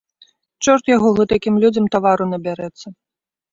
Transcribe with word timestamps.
Чорт 0.65 0.85
яго 0.95 1.11
гэтакім 1.19 1.55
людзям 1.65 1.85
тавару 1.99 2.29
набярэцца! 2.33 2.87